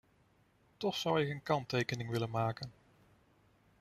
[0.77, 2.71] Toch zou ik een kanttekening willen maken.